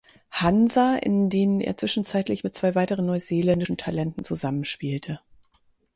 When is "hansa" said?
0.31-0.95